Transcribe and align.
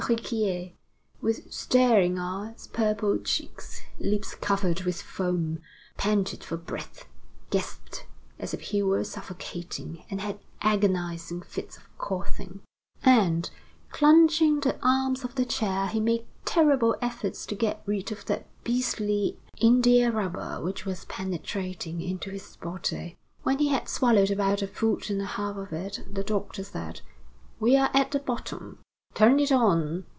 Riquier, 0.09 0.73
with 1.21 1.53
staring 1.53 2.17
eyes, 2.17 2.65
purple 2.73 3.19
cheeks, 3.19 3.83
lips 3.99 4.33
covered 4.33 4.81
with 4.81 4.99
foam, 4.99 5.59
panted 5.95 6.43
for 6.43 6.57
breath, 6.57 7.05
gasped 7.51 8.07
as 8.39 8.51
if 8.51 8.61
he 8.61 8.81
were 8.81 9.03
suffocating, 9.03 10.03
and 10.09 10.19
had 10.19 10.39
agonizing 10.63 11.43
fits 11.43 11.77
of 11.77 11.83
coughing; 11.99 12.61
and, 13.03 13.51
clutching 13.91 14.59
the 14.61 14.75
arms 14.81 15.23
of 15.23 15.35
the 15.35 15.45
chair, 15.45 15.85
he 15.85 15.99
made 15.99 16.25
terrible 16.45 16.95
efforts 16.99 17.45
to 17.45 17.53
get 17.53 17.83
rid 17.85 18.11
of 18.11 18.25
that 18.25 18.47
beastly 18.63 19.37
india 19.59 20.11
rubber 20.11 20.59
which 20.63 20.83
was 20.83 21.05
penetrating 21.05 22.01
into 22.01 22.31
his 22.31 22.55
body. 22.55 23.15
When 23.43 23.59
he 23.59 23.67
had 23.67 23.87
swallowed 23.87 24.31
about 24.31 24.63
a 24.63 24.67
foot 24.67 25.11
and 25.11 25.21
a 25.21 25.25
half 25.25 25.57
of 25.57 25.71
it, 25.71 26.03
the 26.11 26.23
doctor 26.23 26.63
said: 26.63 27.01
"We 27.59 27.77
are 27.77 27.91
at 27.93 28.09
the 28.09 28.19
bottom. 28.19 28.79
Turn 29.13 29.41
it 29.41 29.51
on!" 29.51 30.05